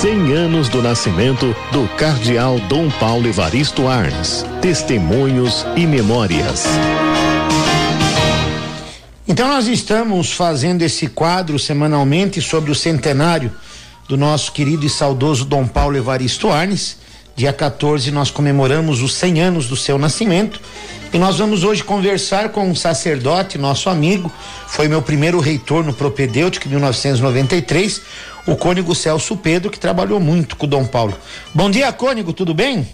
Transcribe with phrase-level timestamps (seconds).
[0.00, 4.44] 100 anos do nascimento do Cardeal Dom Paulo Evaristo Arns.
[4.62, 6.62] Testemunhos e memórias.
[9.26, 13.50] Então nós estamos fazendo esse quadro semanalmente sobre o centenário
[14.08, 16.98] do nosso querido e saudoso Dom Paulo Evaristo Arnes.
[17.34, 20.60] Dia 14 nós comemoramos os 100 anos do seu nascimento
[21.12, 24.30] e nós vamos hoje conversar com um sacerdote, nosso amigo,
[24.66, 28.02] foi meu primeiro reitor no Propedêutico em 1993,
[28.48, 31.14] o cônigo Celso Pedro, que trabalhou muito com o Dom Paulo.
[31.54, 32.88] Bom dia, cônigo, tudo bem?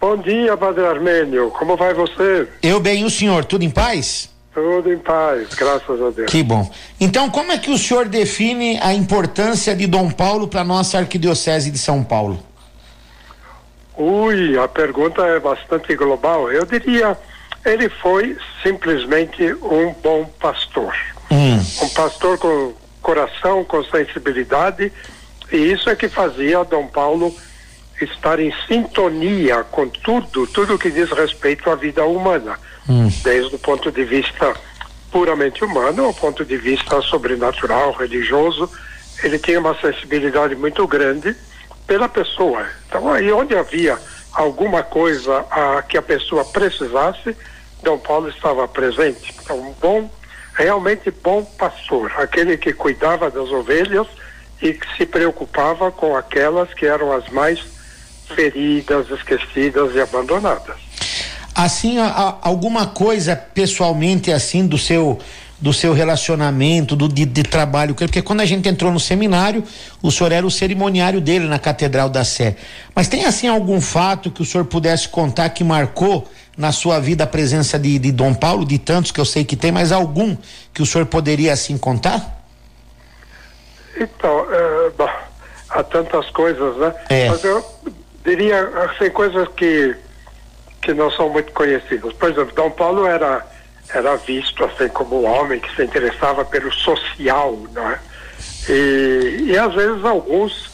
[0.00, 1.50] Bom dia, Padre Armênio.
[1.50, 2.48] Como vai você?
[2.62, 4.30] Eu bem, e o senhor, tudo em paz?
[4.54, 6.30] Tudo em paz, graças a Deus.
[6.30, 6.70] Que bom.
[6.98, 11.70] Então, como é que o senhor define a importância de Dom Paulo para nossa arquidiocese
[11.70, 12.38] de São Paulo?
[13.96, 16.50] Ui, a pergunta é bastante global.
[16.50, 17.16] Eu diria,
[17.64, 20.94] ele foi simplesmente um bom pastor.
[21.30, 21.60] Hum.
[21.82, 22.72] Um pastor com
[23.04, 24.90] coração, com sensibilidade,
[25.52, 27.36] e isso é que fazia Dom Paulo
[28.00, 33.08] estar em sintonia com tudo, tudo que diz respeito à vida humana, hum.
[33.22, 34.54] desde o ponto de vista
[35.12, 38.68] puramente humano ao ponto de vista sobrenatural, religioso,
[39.22, 41.36] ele tinha uma sensibilidade muito grande
[41.86, 42.66] pela pessoa.
[42.88, 43.98] Então aí onde havia
[44.32, 47.36] alguma coisa a que a pessoa precisasse,
[47.82, 49.32] Dom Paulo estava presente.
[49.40, 50.10] Então um bom
[50.54, 54.06] realmente bom pastor, aquele que cuidava das ovelhas
[54.62, 57.60] e que se preocupava com aquelas que eram as mais
[58.34, 60.76] feridas, esquecidas e abandonadas.
[61.54, 65.18] Assim, a, alguma coisa pessoalmente assim do seu
[65.60, 69.64] do seu relacionamento, do de, de, trabalho, porque quando a gente entrou no seminário,
[70.02, 72.56] o senhor era o cerimoniário dele na Catedral da Sé.
[72.94, 77.24] Mas tem assim algum fato que o senhor pudesse contar que marcou na sua vida
[77.24, 80.36] a presença de, de Dom Paulo, de tantos que eu sei que tem, mas algum
[80.72, 82.44] que o senhor poderia assim contar?
[83.96, 85.10] Então, é, bom,
[85.70, 86.94] há tantas coisas, né?
[87.08, 87.28] É.
[87.28, 87.64] Mas eu
[88.24, 89.96] diria, assim, coisas que,
[90.82, 92.12] que não são muito conhecidas.
[92.14, 93.44] Por exemplo, Dom Paulo era,
[93.92, 97.98] era visto, assim, como um homem que se interessava pelo social, não é?
[98.68, 100.66] E, e às vezes alguns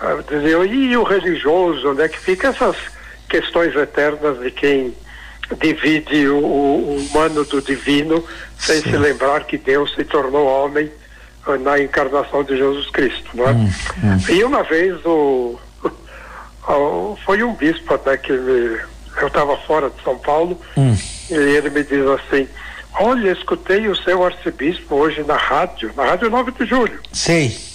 [0.00, 2.08] uh, diziam, e o religioso, né?
[2.08, 2.76] Que fica essas
[3.28, 4.94] questões eternas de quem
[5.54, 8.24] divide o, o humano do divino
[8.58, 8.90] sem Sim.
[8.90, 10.90] se lembrar que Deus se tornou homem
[11.46, 13.52] uh, na encarnação de Jesus Cristo, não é?
[13.52, 13.70] Hum,
[14.04, 14.18] hum.
[14.28, 15.58] E uma vez o,
[16.68, 18.80] o, foi um bispo até que me,
[19.20, 20.96] eu estava fora de São Paulo hum.
[21.30, 22.48] e ele me diz assim,
[22.98, 27.00] olha, escutei o seu arcebispo hoje na rádio, na rádio 9 de julho.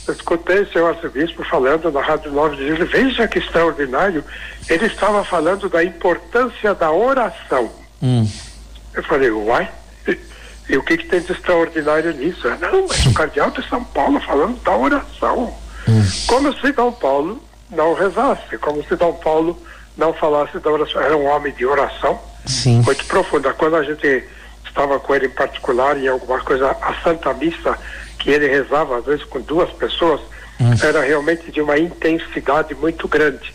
[0.05, 4.23] Sim escutei seu arcebispo falando na Rádio 9 de Julho, veja que extraordinário,
[4.67, 7.71] ele estava falando da importância da oração.
[8.01, 8.27] Hum.
[8.93, 9.69] Eu falei, uai?
[10.69, 12.47] E o que, que tem de extraordinário nisso?
[12.59, 15.53] Não, mas o cardeal de São Paulo falando da oração.
[15.87, 16.03] Hum.
[16.27, 19.61] Como se Dom Paulo não rezasse, como se Dom Paulo
[19.97, 21.01] não falasse da oração.
[21.01, 22.81] Era um homem de oração Sim.
[22.81, 23.53] muito profunda.
[23.53, 24.23] Quando a gente
[24.65, 27.77] estava com ele em particular em alguma coisa, a Santa Missa
[28.21, 30.21] que ele rezava às vezes com duas pessoas,
[30.83, 33.51] era realmente de uma intensidade muito grande.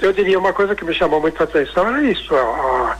[0.00, 2.96] Eu diria uma coisa que me chamou muita atenção era isso, a,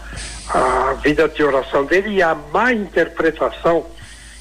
[0.48, 3.86] a vida de oração dele e a má interpretação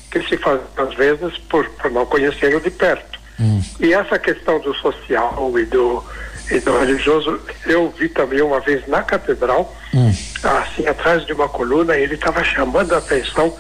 [0.10, 3.20] que se faz às vezes por, por não conhecê-lo de perto.
[3.40, 3.62] Hum.
[3.80, 6.04] E essa questão do social e do,
[6.50, 10.12] e do religioso, eu vi também uma vez na catedral, hum.
[10.44, 13.56] assim, atrás de uma coluna, ele estava chamando a atenção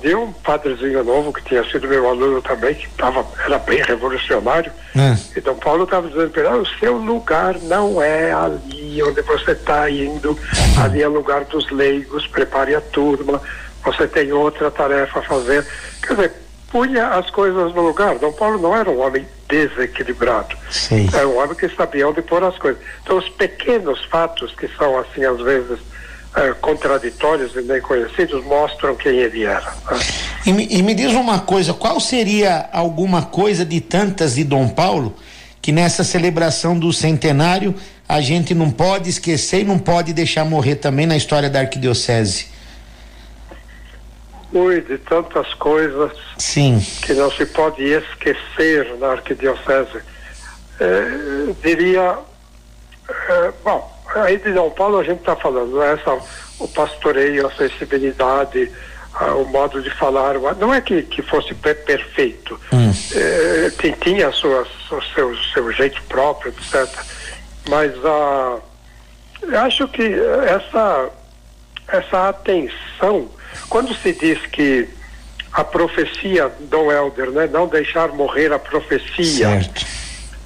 [0.00, 4.72] de um padrezinho novo que tinha sido meu aluno também, que tava, era bem revolucionário.
[4.96, 5.16] É.
[5.36, 9.20] E Dom Paulo estava dizendo para ele, ah, o seu lugar não é ali onde
[9.22, 10.38] você está indo,
[10.82, 13.40] ali é lugar dos leigos, prepare a turma,
[13.84, 15.66] você tem outra tarefa a fazer.
[16.02, 16.32] Quer dizer,
[16.70, 18.18] punha as coisas no lugar.
[18.18, 20.56] Dom Paulo não era um homem desequilibrado.
[20.70, 21.08] Sim.
[21.12, 22.80] Era um homem que sabia onde pôr as coisas.
[23.02, 25.78] Então, os pequenos fatos que são, assim, às vezes,
[26.36, 29.72] uh, contraditórios e nem conhecidos mostram quem ele era.
[29.90, 29.98] Né?
[30.46, 34.68] E, me, e me diz uma coisa, qual seria alguma coisa de tantas de Dom
[34.68, 35.14] Paulo
[35.60, 37.74] que nessa celebração do centenário
[38.08, 42.48] a gente não pode esquecer e não pode deixar morrer também na história da arquidiocese?
[44.52, 46.84] Ui, de tantas coisas Sim.
[47.02, 50.00] que não se pode esquecer na arquidiocese.
[50.80, 52.18] É, diria,
[53.08, 55.92] é, bom, Aí de São Paulo a gente está falando, né?
[55.94, 56.18] Essa,
[56.58, 58.70] o pastoreio, a sensibilidade,
[59.38, 62.92] o modo de falar, não é que, que fosse perfeito, hum.
[63.14, 63.70] é,
[64.02, 66.88] tinha suas, o seu, seu jeito próprio, etc.
[67.68, 68.58] Mas a,
[69.42, 70.14] eu acho que
[70.46, 71.10] essa,
[71.88, 73.28] essa atenção,
[73.68, 74.88] quando se diz que
[75.52, 79.99] a profecia, Dom Helder, né, não deixar morrer a profecia, certo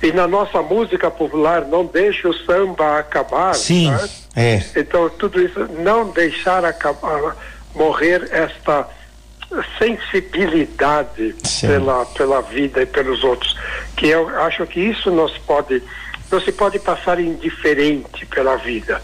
[0.04, 3.54] E na nossa música popular, não deixe o samba acabar.
[3.54, 4.08] Sim, né?
[4.36, 4.62] é.
[4.76, 7.34] Então, tudo isso, não deixar acabar,
[7.74, 8.86] morrer esta
[9.78, 13.56] sensibilidade pela, pela vida e pelos outros,
[13.96, 15.82] que eu acho que isso não se pode
[16.30, 19.00] não se pode passar indiferente pela vida.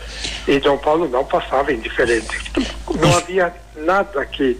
[0.48, 2.50] E Dom Paulo não passava indiferente.
[2.98, 4.58] Não havia nada que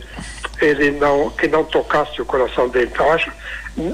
[0.60, 2.90] ele não que não tocasse o coração dele.
[2.92, 3.32] Então acho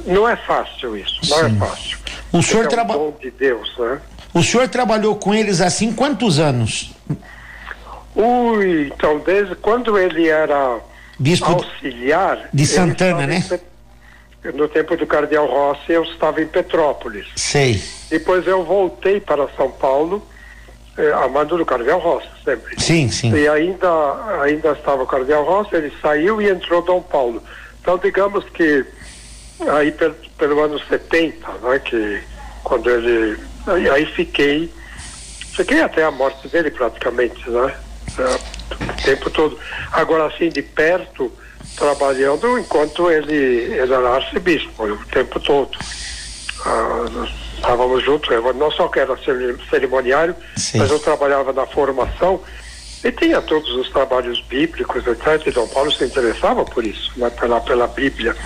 [0.05, 1.57] não é fácil isso, não é Sim.
[1.57, 1.99] é fácil.
[2.39, 4.01] O senhor é um trabalhou de Deus, né?
[4.35, 6.93] O senhor trabalhou com eles assim quantos anos?
[8.15, 10.79] Ui, então desde quando ele era
[11.19, 13.43] Bispo auxiliar de Santana, né?
[14.55, 17.27] no tempo do Cardeal Rossi, eu estava em Petrópolis.
[17.35, 17.83] Sei.
[18.11, 20.25] Depois eu voltei para São Paulo,
[20.97, 22.81] eh, amando do Cardeal Rossi, sempre.
[22.81, 23.35] Sim, sim.
[23.35, 23.89] E ainda,
[24.43, 27.43] ainda estava o Cardeal Rossi, ele saiu e entrou Dom Paulo.
[27.81, 28.85] Então, digamos que
[29.69, 32.23] aí pelo, pelo ano 70, né, que
[32.65, 33.39] quando ele.
[33.67, 34.73] Aí, aí fiquei.
[35.55, 37.75] Fiquei até a morte dele praticamente, né?
[38.19, 39.59] É, o tempo todo.
[39.93, 41.33] Agora, assim, de perto
[41.77, 45.77] trabalhando enquanto ele, ele era arcebispo o tempo todo.
[46.65, 47.05] Ah,
[47.55, 49.17] estávamos juntos, eu não só que era
[49.71, 50.79] cerimoniário, Sim.
[50.79, 52.41] mas eu trabalhava na formação
[53.05, 55.47] e tinha todos os trabalhos bíblicos, etc.
[55.47, 58.37] E Dom Paulo se interessava por isso, né, pela, pela Bíblia.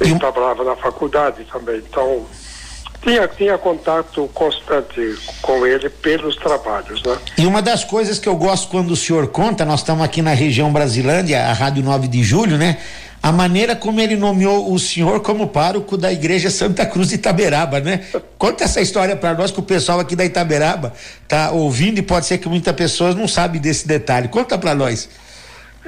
[0.00, 0.18] Ele e...
[0.18, 2.26] trabalhava na faculdade também, então
[3.02, 7.16] tinha, tinha contato constante com ele pelos trabalhos, né?
[7.38, 10.32] E uma das coisas que eu gosto quando o senhor conta, nós estamos aqui na
[10.32, 12.78] região Brasilândia, a Rádio 9 de Julho, né?
[13.22, 17.80] A maneira como ele nomeou o senhor como pároco da Igreja Santa Cruz de Itaberaba,
[17.80, 18.04] né?
[18.38, 20.92] Conta essa história para nós que o pessoal aqui da Itaberaba
[21.26, 24.28] tá ouvindo e pode ser que muitas pessoas não sabem desse detalhe.
[24.28, 25.08] Conta para nós.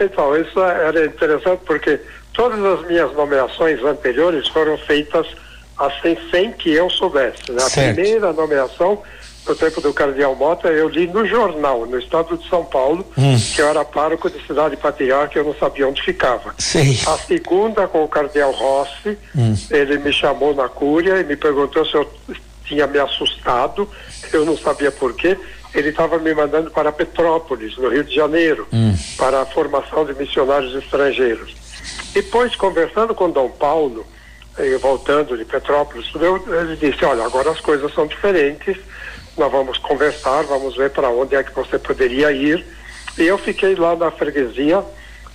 [0.01, 2.01] Então, isso era interessante porque
[2.39, 5.27] todas as minhas nomeações anteriores foram feitas
[5.77, 7.51] assim sem que eu soubesse.
[7.51, 7.61] Né?
[7.61, 9.03] A primeira nomeação,
[9.45, 13.37] no tempo do Cardeal Mota, eu li no jornal, no estado de São Paulo, hum.
[13.57, 16.55] que eu era pároco de cidade patriarca, eu não sabia onde ficava.
[16.59, 16.97] Sim.
[17.09, 19.57] A segunda, com o Cardeal Rossi, hum.
[19.69, 22.09] ele me chamou na cúria e me perguntou se eu
[22.65, 23.91] tinha me assustado,
[24.33, 25.37] eu não sabia por quê.
[25.75, 28.95] Ele estava me mandando para Petrópolis, no Rio de Janeiro, hum.
[29.17, 31.58] para a formação de missionários estrangeiros.
[32.13, 34.07] Depois, conversando com Dom Paulo,
[34.81, 38.77] voltando de Petrópolis, ele disse, olha, agora as coisas são diferentes,
[39.37, 42.65] nós vamos conversar, vamos ver para onde é que você poderia ir.
[43.17, 44.83] E eu fiquei lá na freguesia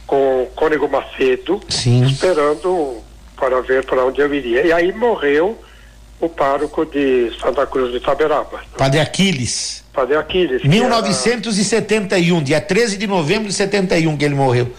[0.05, 2.05] com o Cônego Macedo, Sim.
[2.05, 3.01] esperando
[3.37, 4.65] para ver para onde eu iria.
[4.65, 5.57] E aí morreu
[6.19, 8.61] o pároco de Santa Cruz de Itaberaba.
[8.77, 9.83] Padre Aquiles.
[9.93, 10.63] Padre Aquiles.
[10.63, 12.45] 1971, era...
[12.45, 14.71] dia 13 de novembro de 71 que ele morreu.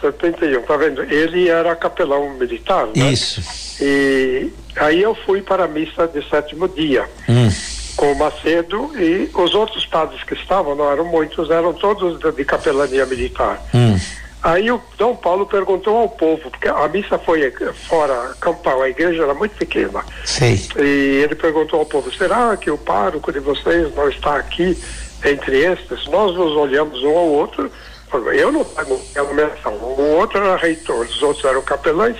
[0.00, 1.02] 71, tá vendo?
[1.02, 3.12] Ele era capelão militar, né?
[3.12, 3.40] Isso.
[3.80, 7.04] E aí eu fui para a missa de sétimo dia.
[7.28, 7.48] Hum.
[7.96, 12.44] Com o Macedo e os outros padres que estavam, não eram muitos, eram todos de,
[12.44, 13.62] capelania militar.
[13.74, 13.98] Hum.
[14.42, 17.52] Aí o Dom Paulo perguntou ao povo, porque a missa foi
[17.88, 20.02] fora, campal, a igreja era muito pequena.
[20.24, 20.58] Sim.
[20.78, 24.78] E ele perguntou ao povo, será que o pároco de vocês não está aqui
[25.22, 26.06] entre estes?
[26.06, 27.70] Nós nos olhamos um ao outro
[28.12, 29.72] eu não pago a nomeação.
[29.74, 32.16] O outro era reitor, os outros eram capelães.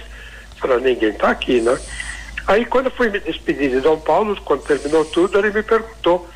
[0.57, 1.79] Falei, ninguém está aqui, né?
[2.47, 6.29] Aí quando eu fui me despedir de Dom Paulo, quando terminou tudo, ele me perguntou,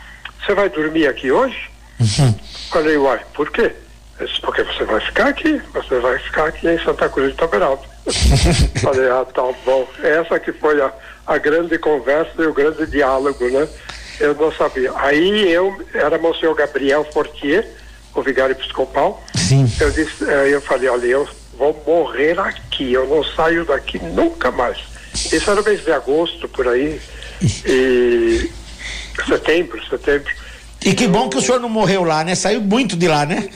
[0.45, 1.71] você vai dormir aqui hoje?
[2.01, 2.35] Uhum.
[2.71, 3.73] Falei, uai, por quê?
[4.19, 7.83] Disse, porque você vai ficar aqui, você vai ficar aqui em Santa Cruz de Taberaldo.
[8.81, 9.89] Falei, ah, tá bom.
[10.03, 10.93] Essa que foi a,
[11.27, 13.67] a grande conversa e o grande diálogo, né?
[14.21, 14.93] Eu não sabia.
[14.97, 17.69] Aí eu, era Monsenhor Gabriel Fortier,
[18.15, 19.23] o vigário episcopal.
[19.35, 19.71] Sim.
[19.81, 21.29] Eu disse, eh, eu falei, olha, eu
[21.59, 24.79] vou morrer aqui, eu não saio daqui nunca mais.
[25.15, 27.01] Isso era o mês de agosto, por aí,
[27.41, 28.51] e
[29.29, 30.33] setembro, setembro.
[30.85, 32.35] E que bom que o senhor não morreu lá, né?
[32.35, 33.49] Saiu muito de lá, né?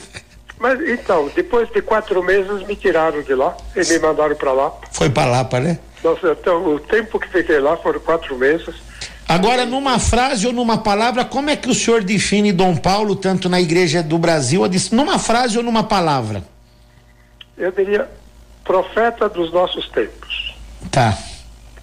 [0.57, 4.73] Mas então, depois de quatro meses me tiraram de lá e me mandaram para lá.
[4.91, 5.79] Foi para Lapa, né?
[6.03, 8.75] Nossa, então, o tempo que fiquei lá foram quatro meses.
[9.29, 13.47] Agora, numa frase ou numa palavra, como é que o senhor define Dom Paulo, tanto
[13.47, 16.43] na Igreja do Brasil, numa frase ou numa palavra?
[17.55, 18.09] Eu diria
[18.63, 20.55] profeta dos nossos tempos.
[20.89, 21.15] Tá.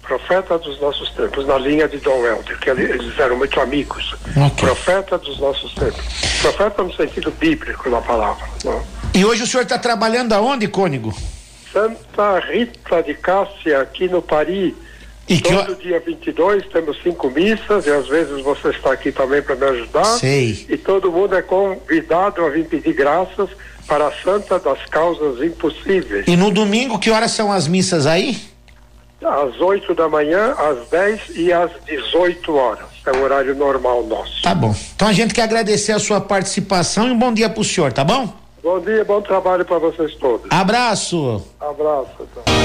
[0.01, 4.13] Profeta dos nossos tempos, na linha de Dom Helder, que eles eram muito amigos.
[4.31, 4.67] Okay.
[4.67, 6.03] Profeta dos nossos tempos.
[6.41, 8.45] Profeta no sentido bíblico da palavra.
[8.65, 8.83] Não?
[9.13, 11.15] E hoje o senhor está trabalhando aonde, Cônigo?
[11.71, 14.73] Santa Rita de Cássia, aqui no Paris
[15.27, 19.55] e Todo dia 22 temos cinco missas e às vezes você está aqui também para
[19.55, 20.05] me ajudar.
[20.05, 20.65] Sei.
[20.69, 23.49] E todo mundo é convidado a vir pedir graças
[23.85, 26.25] para a Santa das Causas Impossíveis.
[26.27, 28.37] E no domingo, que horas são as missas aí?
[29.21, 32.85] Às 8 da manhã, às 10 e às 18 horas.
[33.05, 34.41] É o horário normal nosso.
[34.43, 34.73] Tá bom.
[34.95, 37.91] Então a gente quer agradecer a sua participação e um bom dia para o senhor,
[37.91, 38.33] tá bom?
[38.63, 40.47] Bom dia, bom trabalho para vocês todos.
[40.51, 41.43] Abraço.
[41.59, 42.11] Abraço.
[42.19, 42.56] Então.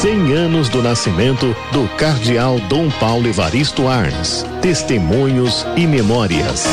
[0.00, 4.46] 100 anos do nascimento do cardeal Dom Paulo Evaristo Arns.
[4.62, 6.64] Testemunhos e memórias.